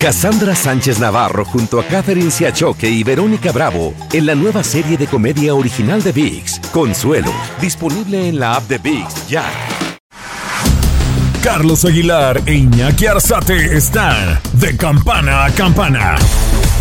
[0.00, 5.08] Cassandra Sánchez Navarro junto a Catherine Siachoque y Verónica Bravo en la nueva serie de
[5.08, 9.44] comedia original de VIX, Consuelo, disponible en la app de VIX ya.
[11.42, 16.14] Carlos Aguilar e Iñaki Arzate están de campana a campana.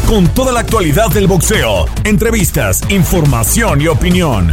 [0.06, 4.52] Con toda la actualidad del boxeo, entrevistas, información y opinión.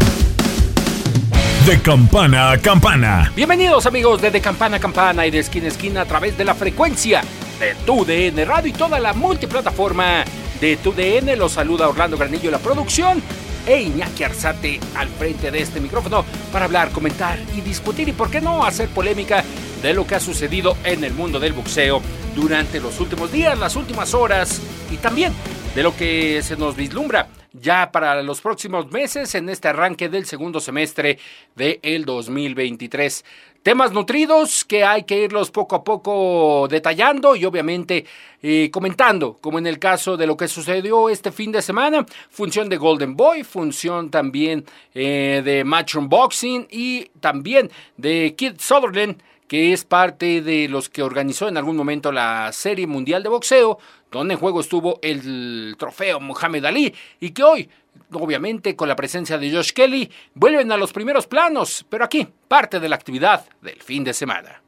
[1.67, 3.31] De campana a campana.
[3.37, 6.46] Bienvenidos amigos de De Campana a Campana y de Esquina a Esquina a través de
[6.46, 7.23] la frecuencia
[7.59, 10.25] de TUDN Radio y toda la multiplataforma
[10.61, 11.39] de TUDN.
[11.39, 13.22] Los saluda Orlando Granillo la producción
[13.67, 18.31] e Iñaki Arzate al frente de este micrófono para hablar, comentar y discutir y por
[18.31, 19.45] qué no hacer polémica
[19.82, 22.00] de lo que ha sucedido en el mundo del boxeo
[22.35, 25.32] durante los últimos días, las últimas horas y también
[25.75, 30.26] de lo que se nos vislumbra ya para los próximos meses en este arranque del
[30.26, 31.18] segundo semestre
[31.54, 33.25] del el 2023.
[33.64, 38.05] Temas nutridos que hay que irlos poco a poco detallando y obviamente
[38.42, 42.69] eh, comentando, como en el caso de lo que sucedió este fin de semana, función
[42.69, 49.73] de Golden Boy, función también eh, de Matchroom Boxing y también de Kid Sutherland que
[49.73, 53.79] es parte de los que organizó en algún momento la Serie Mundial de Boxeo,
[54.19, 57.69] donde en juego estuvo el trofeo Muhammad Ali y que hoy,
[58.12, 62.79] obviamente con la presencia de Josh Kelly, vuelven a los primeros planos, pero aquí parte
[62.81, 64.62] de la actividad del fin de semana.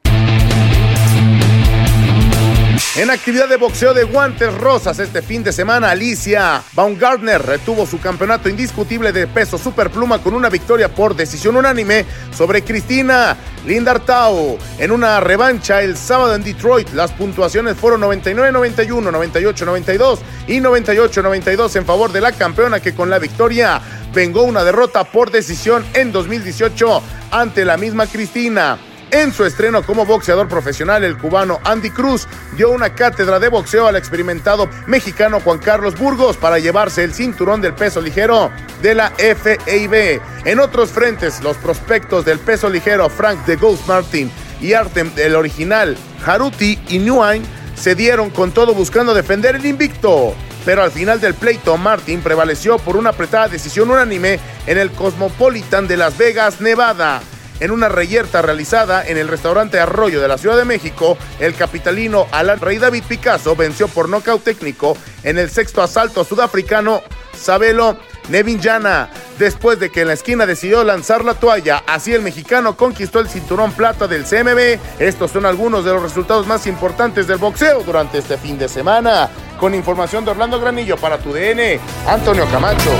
[2.96, 8.00] En actividad de boxeo de guantes rosas este fin de semana, Alicia Baumgartner retuvo su
[8.00, 12.05] campeonato indiscutible de peso superpluma con una victoria por decisión unánime
[12.36, 14.58] sobre Cristina Lindartau.
[14.78, 21.86] En una revancha el sábado en Detroit, las puntuaciones fueron 99-91, 98-92 y 98-92 en
[21.86, 23.80] favor de la campeona que con la victoria
[24.14, 28.78] vengó una derrota por decisión en 2018 ante la misma Cristina.
[29.12, 32.26] En su estreno como boxeador profesional, el cubano Andy Cruz
[32.56, 37.60] dio una cátedra de boxeo al experimentado mexicano Juan Carlos Burgos para llevarse el cinturón
[37.60, 38.50] del peso ligero
[38.82, 40.20] de la FAB.
[40.44, 44.30] En otros frentes, los prospectos del peso ligero Frank de Ghost Martin
[44.61, 47.45] y Artem del original Haruti y Nguyen
[47.77, 50.34] se dieron con todo buscando defender el invicto.
[50.64, 55.86] Pero al final del pleito, Martin prevaleció por una apretada decisión unánime en el Cosmopolitan
[55.86, 57.22] de Las Vegas, Nevada.
[57.61, 62.27] En una reyerta realizada en el restaurante Arroyo de la Ciudad de México, el capitalino
[62.30, 67.02] Alan Rey David Picasso venció por nocaut técnico en el sexto asalto sudafricano
[67.36, 67.96] Sabelo
[68.28, 69.08] Nevinjana.
[69.39, 73.28] Después de que en la esquina decidió lanzar la toalla, así el mexicano conquistó el
[73.28, 74.78] cinturón plata del CMB.
[74.98, 79.28] Estos son algunos de los resultados más importantes del boxeo durante este fin de semana.
[79.61, 82.90] Con información de Orlando Granillo para tu DN, Antonio Camacho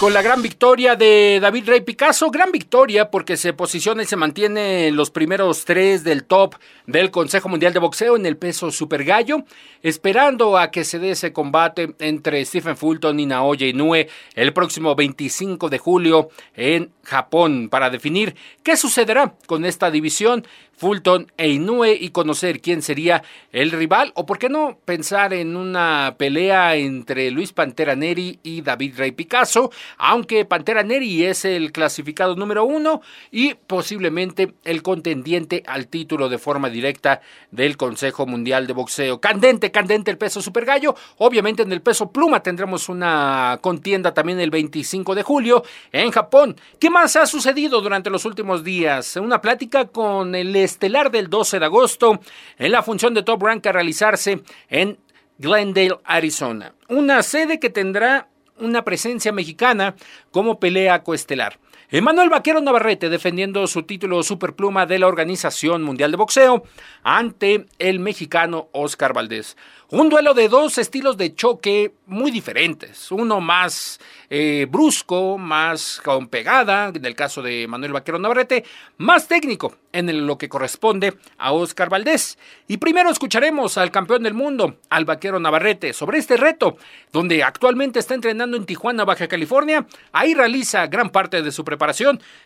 [0.00, 2.30] con la gran victoria de David Rey Picasso.
[2.30, 6.54] Gran victoria porque se posiciona y se mantiene en los primeros tres del top
[6.86, 9.44] del Consejo Mundial de Boxeo en el peso super gallo,
[9.82, 14.94] esperando a que se dé ese combate entre Stephen Fulton y Naoya Inoue el próximo
[14.94, 20.46] 25 de julio en Japón para definir qué sucederá con esta división
[20.80, 23.22] Fulton e Inoue y conocer quién sería
[23.52, 28.62] el rival o por qué no pensar en una pelea entre Luis Pantera Neri y
[28.62, 35.62] David Rey Picasso, aunque Pantera Neri es el clasificado número uno y posiblemente el contendiente
[35.66, 37.20] al título de forma directa
[37.50, 39.20] del Consejo Mundial de Boxeo.
[39.20, 40.94] Candente, candente el peso super gallo.
[41.18, 45.62] Obviamente en el peso pluma tendremos una contienda también el 25 de julio
[45.92, 46.56] en Japón.
[46.78, 49.16] ¿Qué más ha sucedido durante los últimos días?
[49.16, 52.20] Una plática con el estelar del 12 de agosto
[52.58, 54.98] en la función de Top Rank a realizarse en
[55.38, 56.74] Glendale, Arizona.
[56.88, 58.28] Una sede que tendrá
[58.60, 59.94] una presencia mexicana
[60.30, 61.58] como pelea coestelar.
[61.92, 66.62] Emanuel Vaquero Navarrete defendiendo su título superpluma de la Organización Mundial de Boxeo
[67.02, 69.56] ante el mexicano Oscar Valdés.
[69.92, 73.10] Un duelo de dos estilos de choque muy diferentes.
[73.10, 73.98] Uno más
[74.28, 78.64] eh, brusco, más con pegada, en el caso de Manuel Vaquero Navarrete,
[78.98, 82.38] más técnico en lo que corresponde a Oscar Valdés.
[82.68, 86.76] Y primero escucharemos al campeón del mundo, al Vaquero Navarrete, sobre este reto,
[87.12, 89.88] donde actualmente está entrenando en Tijuana, Baja California.
[90.12, 91.79] Ahí realiza gran parte de su preparación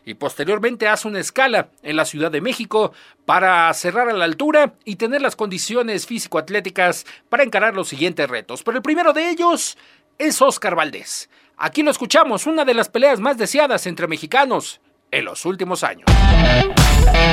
[0.04, 2.92] y posteriormente hace una escala en la Ciudad de México
[3.26, 8.62] para cerrar a la altura y tener las condiciones físico-atléticas para encarar los siguientes retos.
[8.62, 9.76] Pero el primero de ellos
[10.18, 11.28] es Oscar Valdés.
[11.56, 16.06] Aquí lo escuchamos, una de las peleas más deseadas entre mexicanos en los últimos años.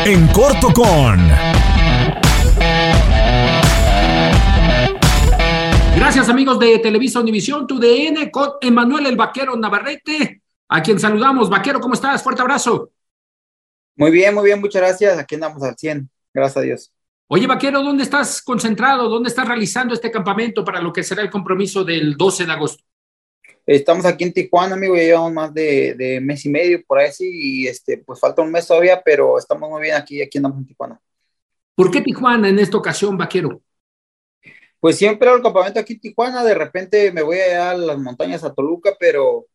[0.06, 1.32] En corto con...
[5.96, 10.41] Gracias amigos de Televisa Univisión, tu DN con Emanuel el Vaquero Navarrete,
[10.72, 11.50] a quien saludamos.
[11.50, 12.24] Vaquero, ¿cómo estás?
[12.24, 12.92] Fuerte abrazo.
[13.98, 15.20] Muy bien, muy bien, muchas gracias.
[15.20, 16.10] Aquí andamos al 100.
[16.34, 16.94] gracias a Dios.
[17.28, 19.10] Oye, Vaquero, ¿dónde estás concentrado?
[19.10, 22.84] ¿Dónde estás realizando este campamento para lo que será el compromiso del 12 de agosto?
[23.66, 27.12] Estamos aquí en Tijuana, amigo, ya llevamos más de, de mes y medio por ahí,
[27.12, 30.60] sí, y este, pues falta un mes todavía, pero estamos muy bien aquí, aquí andamos
[30.60, 31.02] en Tijuana.
[31.76, 33.62] ¿Por qué Tijuana en esta ocasión, Vaquero?
[34.80, 37.98] Pues siempre hago el campamento aquí en Tijuana, de repente me voy allá a las
[38.00, 39.46] montañas a Toluca, pero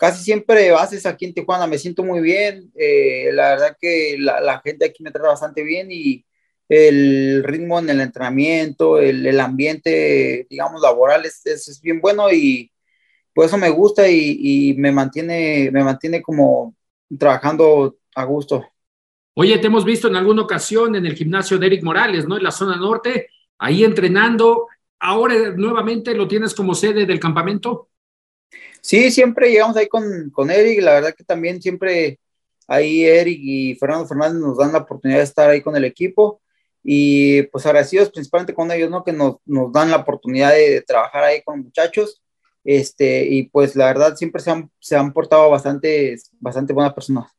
[0.00, 4.60] casi siempre bases aquí en Tijuana, me siento muy bien, eh, la verdad que la,
[4.64, 6.24] gente aquí me trata bastante bien y
[6.70, 12.72] el ritmo en el entrenamiento, el, ambiente, digamos, laboral es, bien bueno y
[13.34, 16.74] por eso me gusta y, y me mantiene, me mantiene como
[17.18, 18.66] trabajando a gusto.
[19.34, 22.38] Oye, te hemos visto en alguna ocasión en el gimnasio de Eric Morales, ¿no?
[22.38, 24.66] En la zona norte, ahí entrenando.
[24.98, 27.89] Ahora nuevamente lo tienes como sede del campamento.
[28.80, 30.82] Sí, siempre llegamos ahí con, con Eric.
[30.82, 32.18] La verdad que también siempre
[32.66, 36.40] ahí Eric y Fernando Fernández nos dan la oportunidad de estar ahí con el equipo.
[36.82, 39.04] Y pues agradecidos principalmente con ellos, ¿no?
[39.04, 42.22] Que nos, nos dan la oportunidad de, trabajar ahí con muchachos.
[42.64, 47.30] Este, y pues la verdad siempre se han, se han portado bastante, bastante buenas personas.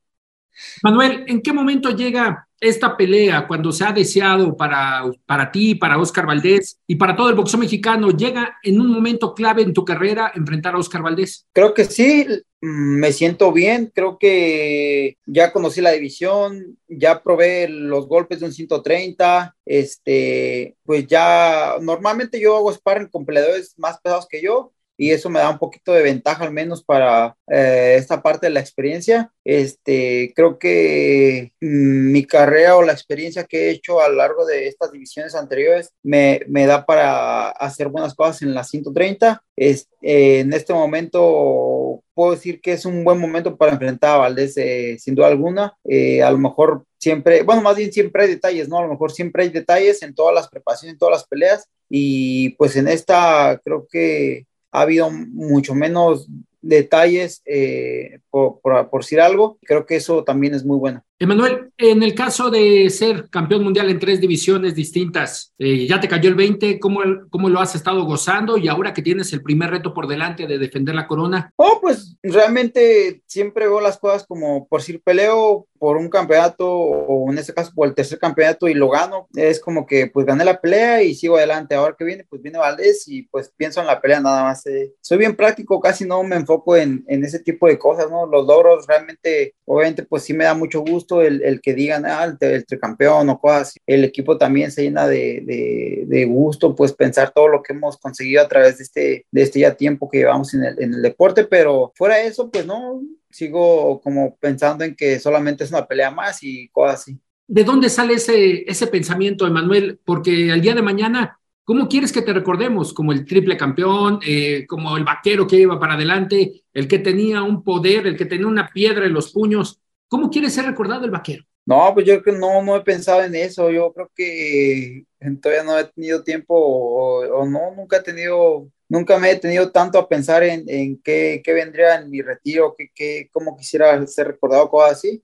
[0.84, 6.00] Manuel, ¿en qué momento llega esta pelea cuando se ha deseado para, para ti, para
[6.00, 8.12] Oscar Valdés y para todo el boxeo mexicano?
[8.12, 11.48] ¿Llega en un momento clave en tu carrera enfrentar a Oscar Valdés?
[11.54, 12.28] Creo que sí,
[12.62, 18.54] me siento bien, creo que ya conocí la división, ya probé los golpes de un
[18.54, 25.10] 130, este, pues ya normalmente yo hago sparring con peleadores más pesados que yo, y
[25.10, 28.60] eso me da un poquito de ventaja al menos para eh, esta parte de la
[28.60, 29.34] experiencia.
[29.44, 34.46] Este, creo que mm, mi carrera o la experiencia que he hecho a lo largo
[34.46, 39.44] de estas divisiones anteriores me, me da para hacer buenas cosas en la 130.
[39.56, 44.18] Es, eh, en este momento puedo decir que es un buen momento para enfrentar a
[44.20, 45.76] Valdés, eh, sin duda alguna.
[45.84, 48.78] Eh, a lo mejor siempre, bueno, más bien siempre hay detalles, ¿no?
[48.78, 51.68] A lo mejor siempre hay detalles en todas las preparaciones, en todas las peleas.
[51.90, 56.28] Y pues en esta creo que ha habido mucho menos
[56.62, 59.58] detalles, eh, por, por, por, decir algo.
[59.62, 61.04] Creo que eso también es muy bueno.
[61.22, 66.08] Emanuel, en el caso de ser campeón mundial en tres divisiones distintas, eh, ya te
[66.08, 68.58] cayó el 20, ¿cómo, ¿cómo, lo has estado gozando?
[68.58, 71.54] Y ahora que tienes el primer reto por delante de defender la corona.
[71.58, 77.32] Oh, pues realmente siempre veo las cosas como por si peleo por un campeonato o
[77.32, 80.46] en este caso por el tercer campeonato y lo gano, es como que pues gané
[80.46, 81.74] la pelea y sigo adelante.
[81.74, 84.66] Ahora que viene, pues viene Valdés y pues pienso en la pelea nada más.
[84.68, 84.94] Eh.
[85.02, 88.26] Soy bien práctico, casi no me enfoco en, en ese tipo de cosas, ¿no?
[88.26, 92.24] Los logros realmente, obviamente, pues sí me da mucho gusto el, el que digan, ah,
[92.24, 93.76] el, el tricampeón o cosas.
[93.86, 97.98] El equipo también se llena de, de, de, gusto, pues pensar todo lo que hemos
[97.98, 101.02] conseguido a través de este, de este ya tiempo que llevamos en el, en el
[101.02, 103.02] deporte, pero fuera de eso, pues no,
[103.32, 107.20] sigo como pensando en que solamente es una pelea más y cosas así.
[107.48, 110.00] ¿De dónde sale ese, ese pensamiento, Emanuel?
[110.06, 111.40] Porque al día de mañana,
[111.72, 112.94] ¿cómo quieres que te recordemos?
[112.94, 117.44] Como el triple campeón, eh, como el vaquero que iba para adelante, el que tenía
[117.44, 119.80] un poder, el que tenía una piedra en los puños.
[120.10, 121.46] ¿Cómo quieres ser recordado el vaquero?
[121.66, 123.72] No, pues yo creo que no, no he pensado en eso.
[123.72, 125.06] Yo creo que
[125.42, 129.72] todavía no he tenido tiempo o, o no, nunca he tenido nunca me he tenido
[129.72, 134.06] tanto a pensar en, en qué, qué, vendría en mi retiro, qué, qué, cómo quisiera
[134.08, 135.24] ser recordado, cosas así.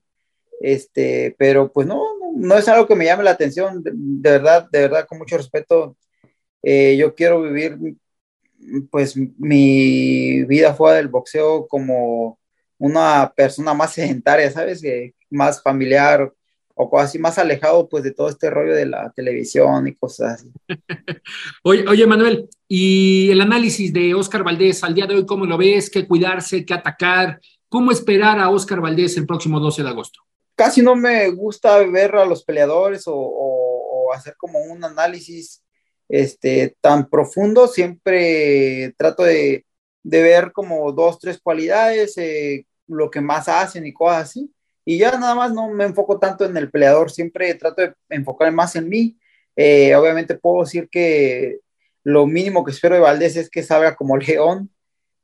[0.62, 2.02] Este, pero pues no,
[2.34, 5.36] no, es algo que me llame la atención, de, de verdad, de verdad, con mucho
[5.36, 5.94] respeto.
[6.62, 7.78] Eh, yo quiero vivir
[8.90, 12.38] pues mi vida fuera del boxeo como
[12.78, 14.82] una persona más sedentaria, ¿sabes?
[14.84, 16.32] Eh, más familiar,
[16.78, 20.52] o así más alejado pues de todo este rollo de la televisión y cosas así.
[21.64, 25.58] oye, oye, Manuel, y el análisis de Oscar Valdés al día de hoy, ¿cómo lo
[25.58, 25.90] ves?
[25.90, 26.64] ¿Qué cuidarse?
[26.64, 27.40] ¿Qué atacar?
[27.68, 30.20] ¿Cómo esperar a Oscar Valdés el próximo 12 de agosto?
[30.54, 35.62] Casi no me gusta ver a los peleadores o, o, o hacer como un análisis
[36.08, 37.68] este, tan profundo.
[37.68, 39.66] Siempre trato de,
[40.02, 44.50] de ver como dos, tres cualidades, eh, lo que más hacen y cosas así
[44.88, 48.50] y ya nada más no me enfoco tanto en el peleador, siempre trato de enfocar
[48.52, 49.18] más en mí.
[49.54, 51.58] Eh, obviamente puedo decir que
[52.04, 54.70] lo mínimo que espero de Valdés es que salga como león,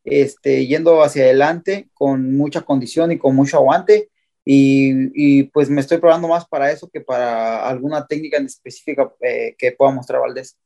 [0.05, 4.11] este, yendo hacia adelante con mucha condición y con mucho aguante.
[4.45, 9.11] Y, y, pues me estoy probando más para eso que para alguna técnica en específica
[9.23, 10.59] eh, que pueda mostrar Valdés.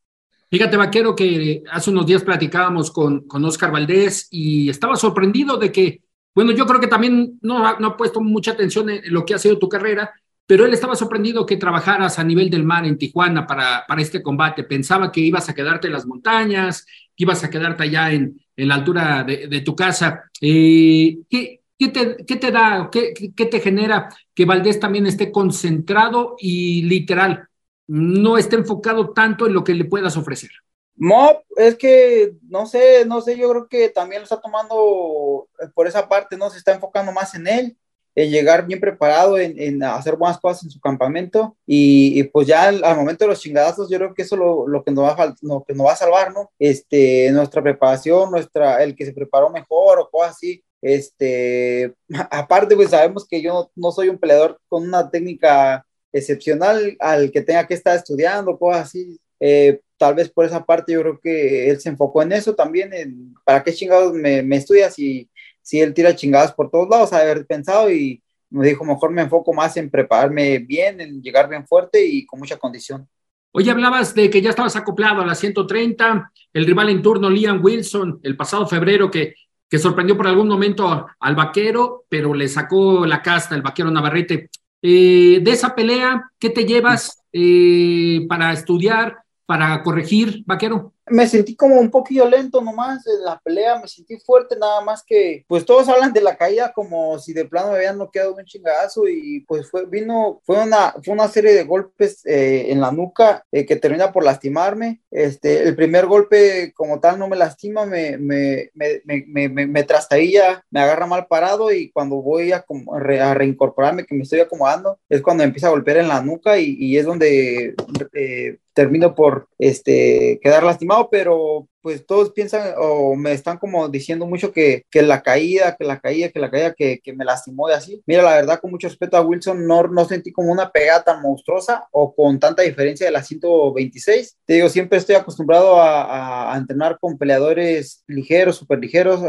[0.50, 5.70] Fíjate, Vaquero, que hace unos días platicábamos con, con Oscar Valdés y estaba sorprendido de
[5.70, 6.02] que
[6.38, 9.34] bueno, yo creo que también no ha, no ha puesto mucha atención en lo que
[9.34, 10.12] ha sido tu carrera,
[10.46, 14.22] pero él estaba sorprendido que trabajaras a nivel del mar en Tijuana para, para este
[14.22, 14.62] combate.
[14.62, 16.86] Pensaba que ibas a quedarte en las montañas,
[17.16, 20.30] que ibas a quedarte allá en, en la altura de, de tu casa.
[20.40, 25.32] Eh, ¿qué, qué, te, ¿Qué te da, qué, qué te genera que Valdés también esté
[25.32, 27.47] concentrado y literal
[27.88, 30.50] no esté enfocado tanto en lo que le puedas ofrecer?
[30.95, 35.87] No, es que no sé, no sé, yo creo que también lo está tomando por
[35.87, 36.50] esa parte, ¿no?
[36.50, 37.76] Se está enfocando más en él,
[38.16, 42.97] en llegar bien preparado, en, hacer buenas cosas en su campamento y, pues ya al,
[42.97, 45.35] momento de los chingadazos, yo creo que eso es lo, lo, que nos va a,
[45.40, 46.50] lo que nos va a salvar, ¿no?
[46.59, 50.64] Este, nuestra preparación, nuestra, el que se preparó mejor o cosas así.
[50.83, 51.95] Este,
[52.30, 55.87] aparte, pues sabemos que yo no soy un peleador con una técnica
[56.18, 59.18] excepcional al que tenga que estar estudiando, cosas así.
[59.40, 63.34] Eh, tal vez por esa parte yo creo que él se enfocó en eso también,
[63.44, 65.28] para qué chingados me, me estudias si,
[65.62, 69.52] si él tira chingadas por todos lados, haber pensado y me dijo, mejor me enfoco
[69.52, 73.06] más en prepararme bien, en llegar bien fuerte y con mucha condición.
[73.52, 77.62] Hoy hablabas de que ya estabas acoplado a la 130, el rival en turno, Liam
[77.62, 79.34] Wilson, el pasado febrero, que,
[79.68, 84.50] que sorprendió por algún momento al vaquero, pero le sacó la casta el vaquero Navarrete.
[84.82, 90.94] Eh, de esa pelea, ¿qué te llevas eh, para estudiar, para corregir, vaquero?
[91.10, 95.02] Me sentí como un poquillo lento nomás en la pelea, me sentí fuerte nada más
[95.02, 98.44] que, pues todos hablan de la caída como si de plano me habían noqueado un
[98.44, 102.90] chingazo y pues fue, vino, fue una, fue una serie de golpes eh, en la
[102.90, 105.00] nuca eh, que termina por lastimarme.
[105.10, 109.82] Este, el primer golpe como tal no me lastima, me, me, me, me, me, me
[109.84, 114.98] trastabilla, me agarra mal parado y cuando voy a, a, reincorporarme, que me estoy acomodando,
[115.08, 117.74] es cuando empieza a golpear en la nuca y, y es donde
[118.14, 124.26] eh, termino por este, quedar lastimado, pero pues todos piensan o me están como diciendo
[124.26, 127.68] mucho que, que la caída, que la caída, que la caída, que, que, me lastimó
[127.68, 128.02] de así.
[128.06, 131.22] Mira, la verdad, con mucho respeto a Wilson, no, no sentí como una pegada tan
[131.22, 134.36] monstruosa o con tanta diferencia de la 126.
[134.44, 139.22] Te digo, siempre estoy acostumbrado a, a, entrenar con peleadores ligeros, súper ligeros,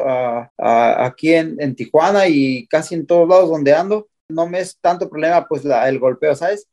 [0.57, 4.09] aquí en, en Tijuana y casi en todos lados donde ando.
[4.27, 6.67] No me es tanto problema pues la, el golpeo, ¿sabes?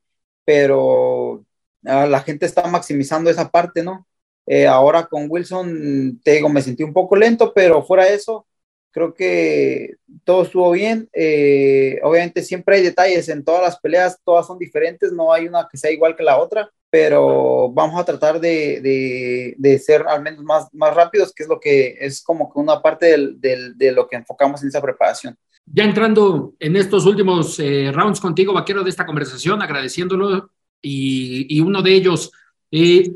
[0.44, 1.44] Pero
[1.82, 4.06] la gente está maximizando esa parte, ¿no?
[4.46, 8.46] Eh, ahora con Wilson, te digo, me sentí un poco lento, pero fuera de eso,
[8.92, 11.08] creo que todo estuvo bien.
[11.12, 15.68] Eh, obviamente siempre hay detalles en todas las peleas, todas son diferentes, no hay una
[15.70, 20.22] que sea igual que la otra, pero vamos a tratar de, de, de ser al
[20.22, 23.76] menos más, más rápidos, que es lo que es como que una parte del, del,
[23.76, 25.36] de lo que enfocamos en esa preparación.
[25.66, 30.50] Ya entrando en estos últimos eh, rounds contigo, vaquero, de esta conversación, agradeciéndolo
[30.80, 32.30] y, uno de ellos.
[32.70, 33.12] Eh,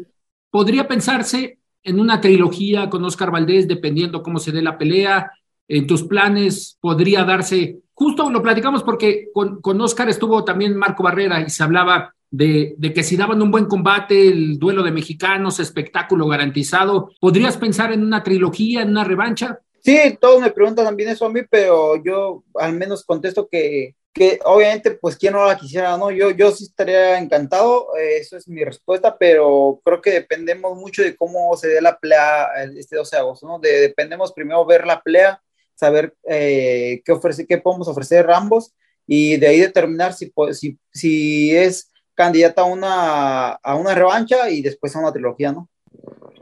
[0.50, 5.32] podría pensarse en una trilogía con Oscar Valdés, dependiendo cómo se dé la pelea.
[5.68, 11.02] En tus planes podría darse, justo lo platicamos porque con, con Oscar estuvo también Marco
[11.02, 14.92] Barrera y se hablaba de, de, que si daban un buen combate, el duelo de
[14.92, 19.60] mexicanos, espectáculo garantizado, ¿podrías pensar en una trilogía, en una revancha?
[19.82, 24.40] Sí, todos me preguntan también eso a mí, pero yo al menos contesto que que
[24.44, 26.10] obviamente, pues, ¿quién no la quisiera, no?
[26.10, 31.02] Yo, yo sí estaría encantado, eh, eso es mi respuesta, pero creo que dependemos mucho
[31.02, 33.58] de cómo se dé la pelea este 12 de agosto, ¿no?
[33.58, 35.40] De, dependemos primero ver la pelea,
[35.74, 38.74] saber eh, qué, ofrece, qué podemos ofrecer ambos
[39.06, 44.60] y de ahí determinar si, si, si es candidata a una, a una revancha y
[44.60, 45.68] después a una trilogía, ¿no?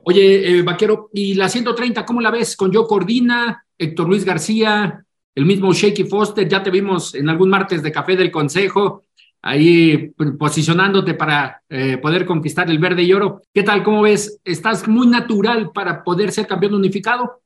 [0.05, 2.57] Oye, eh, Vaquero, ¿y la 130 cómo la ves?
[2.57, 5.05] Con Joe Cordina, Héctor Luis García,
[5.39, 9.05] el mismo Shaky Foster, ya te vimos en algún martes de café del Consejo,
[9.41, 13.43] ahí posicionándote para eh, poder conquistar el verde y oro.
[13.55, 13.85] ¿Qué tal?
[13.85, 14.41] ¿Cómo ves?
[14.45, 17.41] ¿Estás muy natural para poder ser campeón unificado?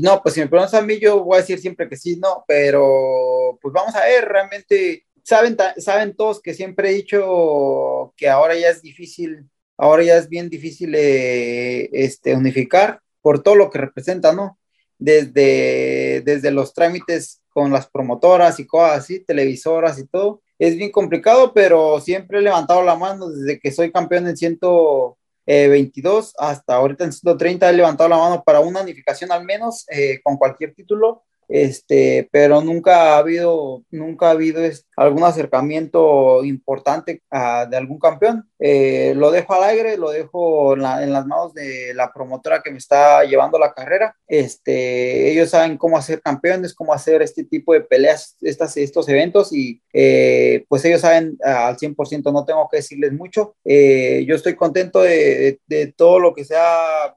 [0.00, 2.44] no, pues si me preguntas a mí, yo voy a decir siempre que sí, no,
[2.46, 8.54] pero pues vamos a ver, realmente saben, saben todos que siempre he dicho que ahora
[8.54, 13.78] ya es difícil, ahora ya es bien difícil eh, este, unificar por todo lo que
[13.78, 14.58] representa, ¿no?
[15.00, 20.40] Desde, desde los trámites con las promotoras y cosas así, televisoras y todo.
[20.58, 26.34] Es bien complicado, pero siempre he levantado la mano desde que soy campeón en 122
[26.38, 30.36] hasta ahorita en 130 he levantado la mano para una unificación al menos eh, con
[30.36, 34.62] cualquier título este, pero nunca ha habido, nunca ha habido
[34.96, 38.48] algún acercamiento importante a, de algún campeón.
[38.62, 42.76] Eh, lo dejo al aire, lo dejo en, las manos de la promotora que me
[42.76, 44.14] está llevando la carrera.
[44.28, 49.52] Este, ellos saben cómo hacer campeones, cómo hacer este tipo de peleas, estas, estos eventos
[49.52, 53.54] y eh, pues ellos saben al 100%, no tengo que decirles mucho.
[53.64, 57.14] Eh, yo estoy contento de, de, todo lo que se ha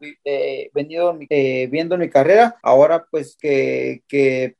[0.74, 1.18] venido
[1.70, 2.56] viendo en mi carrera.
[2.64, 4.56] Ahora pues que, que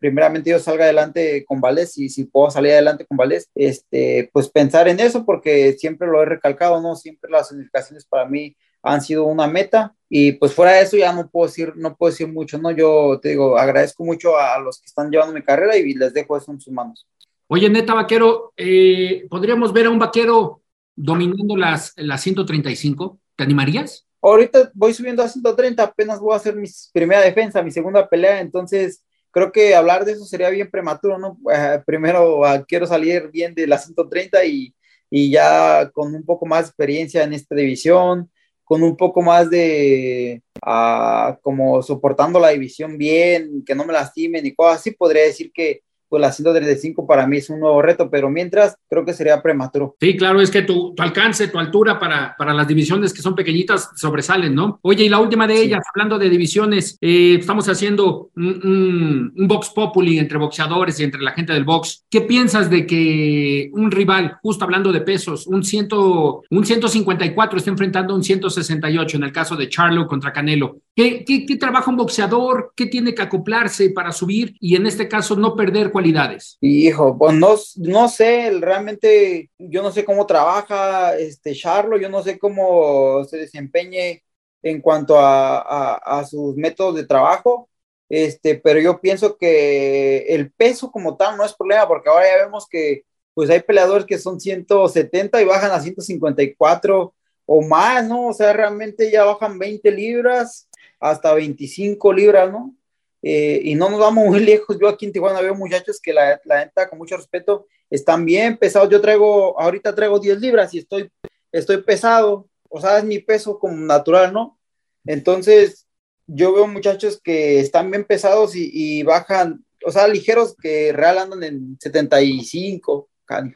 [0.00, 4.48] primeramente yo salga adelante con Vales y si puedo salir adelante con Vales, este, pues
[4.48, 6.96] pensar en eso porque siempre lo he recalcado, ¿no?
[6.96, 11.12] Siempre las unificaciones para mí han sido una meta y pues fuera de eso ya
[11.12, 12.70] no puedo decir, no puedo decir mucho, ¿no?
[12.70, 16.36] Yo te digo, agradezco mucho a los que están llevando mi carrera y les dejo
[16.36, 17.06] eso en sus manos.
[17.46, 20.62] Oye, neta, vaquero, eh, podríamos ver a un vaquero
[20.94, 23.18] dominando las, las 135?
[23.36, 24.06] ¿Te animarías?
[24.22, 28.40] Ahorita voy subiendo a 130, apenas voy a hacer mi primera defensa, mi segunda pelea,
[28.40, 31.38] entonces creo que hablar de eso sería bien prematuro, ¿no?
[31.52, 34.74] Eh, primero uh, quiero salir bien de la 130 y,
[35.10, 38.30] y, ya con un poco más de experiencia en esta división,
[38.64, 44.46] con un poco más de, uh, como soportando la división bien, que no me lastimen
[44.46, 48.10] y cosas así, podría decir que, pues la 135 para mí es un nuevo reto,
[48.10, 49.96] pero mientras creo que sería prematuro.
[50.00, 53.90] Sí, claro, es que tu, alcance, tu altura para, para las divisiones que son pequeñitas
[53.94, 54.80] sobresalen, ¿no?
[54.82, 59.70] Oye, y la última de ellas, hablando de divisiones, eh, estamos haciendo un, un, box
[59.70, 62.04] populi entre boxeadores y entre la gente del box.
[62.10, 67.70] ¿Qué piensas de que un rival, justo hablando de pesos, un, ciento, un 154 está
[67.70, 70.78] enfrentando un 168 en el caso de Charlo contra Canelo?
[71.00, 72.74] ¿Qué, qué, qué trabaja un boxeador?
[72.76, 76.58] ¿Qué tiene que acoplarse para subir y en este caso no perder cualidades?
[76.60, 82.22] Hijo, pues no, no sé, realmente yo no sé cómo trabaja este Charlo, yo no
[82.22, 84.22] sé cómo se desempeñe
[84.62, 87.70] en cuanto a, a, a, sus métodos de trabajo,
[88.06, 92.44] este, pero yo pienso que el peso como tal no es problema, porque ahora ya
[92.44, 97.14] vemos que pues hay peleadores que son 170 y bajan a 154
[97.46, 98.26] o más, ¿no?
[98.26, 100.68] O sea, realmente ya bajan 20 libras
[101.00, 102.74] hasta 25 libras, ¿no?
[103.22, 104.78] Eh, y no nos vamos muy lejos.
[104.80, 108.56] Yo aquí en Tijuana veo muchachos que la, la neta, con mucho respeto, están bien
[108.56, 108.88] pesados.
[108.90, 111.10] Yo traigo, ahorita traigo 10 libras y estoy,
[111.50, 112.48] estoy pesado.
[112.68, 114.58] O sea, es mi peso como natural, ¿no?
[115.04, 115.88] Entonces,
[116.26, 121.18] yo veo muchachos que están bien pesados y, y bajan, o sea, ligeros que real
[121.18, 123.08] andan en 75,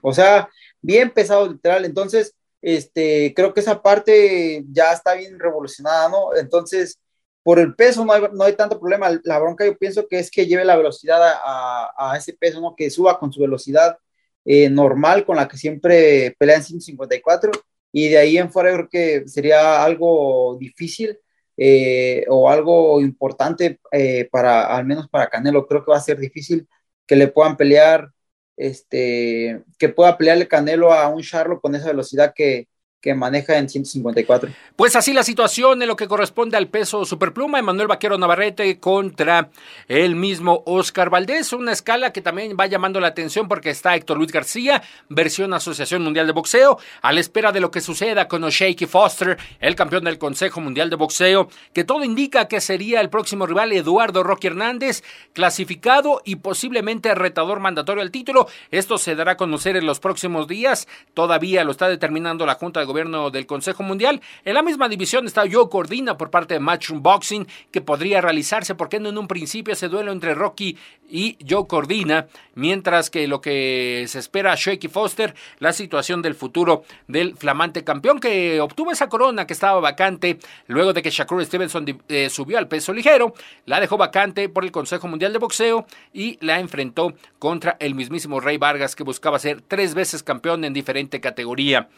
[0.03, 0.49] o sea,
[0.81, 1.85] bien pesados literal.
[1.85, 6.35] Entonces, este, creo que esa parte ya está bien revolucionada, ¿no?
[6.37, 6.99] Entonces,
[7.45, 9.21] por el peso no hay, no hay tanto problema.
[9.25, 12.75] La bronca yo pienso que es que lleve la velocidad a, a, ese peso, ¿no?
[12.75, 13.99] Que suba con su velocidad
[14.45, 17.53] eh, normal con la que siempre pelea en 154
[17.93, 21.19] y de ahí en fuera creo que sería algo difícil
[21.57, 25.67] eh, o algo importante eh, para, al menos para Canelo.
[25.67, 26.69] Creo que va a ser difícil
[27.07, 28.11] que le puedan pelear,
[28.57, 32.69] este, que pueda pelearle Canelo a un Charlo con esa velocidad que,
[33.05, 34.49] que maneja en 154.
[34.77, 39.51] Pues así la situación en lo que corresponde al peso superpluma, Emanuel Vaquero Navarrete contra
[39.89, 44.17] el mismo Oscar Valdés, una escala que también va llamando la atención porque está Héctor
[44.17, 48.43] Luis García, versión Asociación Mundial de Boxeo, a la espera de lo que suceda con
[48.43, 53.11] O'Shakey Foster, el campeón del Consejo Mundial de Boxeo, que todo indica que sería el
[53.11, 58.49] próximo rival Eduardo Roque Hernández, clasificado y posiblemente retador mandatorio al título.
[58.71, 62.81] Esto se dará a conocer en los próximos días, todavía lo está determinando la Junta
[62.81, 64.21] de gobierno del Consejo Mundial.
[64.45, 68.77] En la misma división está Joe Cordina por parte de Matchroom Boxing, que podría realizarse,
[68.77, 70.79] porque no en un principio ese duelo entre Rocky
[71.11, 76.37] y Joe Cordina, mientras que lo que se espera a Shaky Foster, la situación del
[76.37, 81.45] futuro del flamante campeón que obtuvo esa corona que estaba vacante luego de que Shakur
[81.45, 83.35] Stevenson eh, subió al peso ligero,
[83.67, 88.39] la dejó vacante por el Consejo Mundial de Boxeo y la enfrentó contra el mismísimo
[88.39, 91.89] Rey Vargas que buscaba ser tres veces campeón en diferente categoría.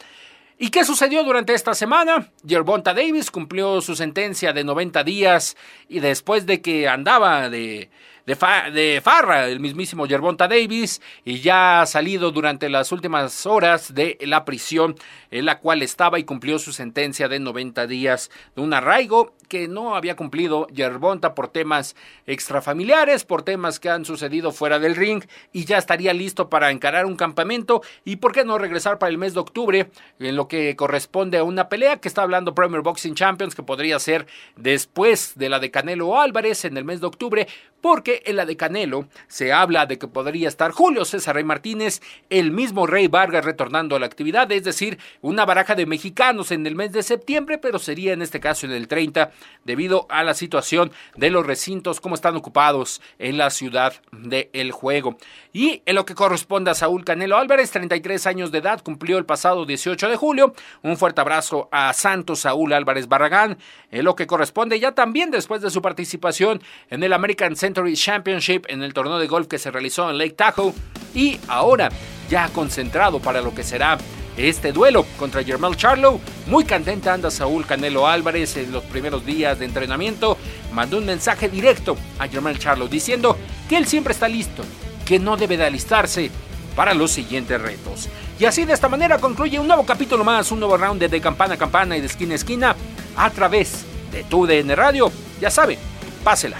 [0.58, 2.30] ¿Y qué sucedió durante esta semana?
[2.42, 5.54] Yerbonta Davis cumplió su sentencia de 90 días
[5.86, 7.90] y después de que andaba de
[8.26, 14.18] de, farra, el mismísimo Yerbonta Davis, y ya ha salido durante las últimas horas de
[14.22, 14.96] la prisión
[15.30, 19.68] en la cual estaba y cumplió su sentencia de 90 días de un arraigo que
[19.68, 21.94] no había cumplido Yerbonta por temas
[22.26, 27.06] extrafamiliares, por temas que han sucedido fuera del ring y ya estaría listo para encarar
[27.06, 27.82] un campamento.
[28.04, 31.44] Y por qué no regresar para el mes de octubre en lo que corresponde a
[31.44, 35.70] una pelea que está hablando Premier Boxing Champions que podría ser después de la de
[35.70, 37.46] Canelo Álvarez en el mes de octubre
[37.86, 42.02] porque en la de Canelo se habla de que podría estar Julio César Rey Martínez,
[42.30, 46.66] el mismo Rey Vargas retornando a la actividad, es decir, una baraja de mexicanos en
[46.66, 49.30] el mes de septiembre, pero sería en este caso en el 30
[49.62, 55.16] debido a la situación de los recintos, como están ocupados en la ciudad del juego.
[55.52, 59.26] Y en lo que corresponde a Saúl Canelo Álvarez, 33 años de edad, cumplió el
[59.26, 60.54] pasado 18 de julio.
[60.82, 63.58] Un fuerte abrazo a Santos Saúl Álvarez Barragán.
[63.92, 67.54] En lo que corresponde ya también después de su participación en el American
[67.94, 70.72] Championship en el torneo de golf que se realizó en Lake Tahoe.
[71.14, 71.90] Y ahora
[72.28, 73.98] ya concentrado para lo que será
[74.36, 76.20] este duelo contra Jermel Charlo.
[76.46, 80.36] Muy contenta anda Saúl Canelo Álvarez en los primeros días de entrenamiento.
[80.72, 84.62] Mandó un mensaje directo a Jermel Charlo diciendo que él siempre está listo,
[85.04, 86.30] que no debe de alistarse
[86.74, 88.08] para los siguientes retos.
[88.38, 91.54] Y así de esta manera concluye un nuevo capítulo más, un nuevo round de, campana
[91.54, 92.76] a campana y de esquina a esquina
[93.16, 95.10] a través de tu DN Radio.
[95.40, 95.78] Ya sabe,
[96.22, 96.58] pásela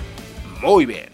[0.62, 1.06] muy bien.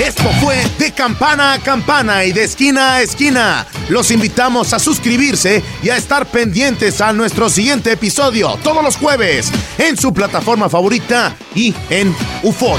[0.00, 3.66] Esto fue de campana a campana y de esquina a esquina.
[3.90, 9.52] Los invitamos a suscribirse y a estar pendientes a nuestro siguiente episodio todos los jueves
[9.76, 12.78] en su plataforma favorita y en UFO.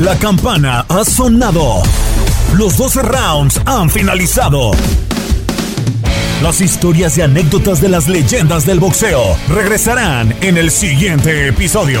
[0.00, 1.82] La campana ha sonado.
[2.56, 4.72] Los 12 rounds han finalizado.
[6.42, 12.00] Las historias y anécdotas de las leyendas del boxeo regresarán en el siguiente episodio.